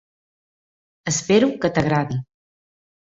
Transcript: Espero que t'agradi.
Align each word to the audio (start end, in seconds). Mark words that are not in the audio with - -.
Espero 1.13 1.51
que 1.61 1.73
t'agradi. 1.77 2.19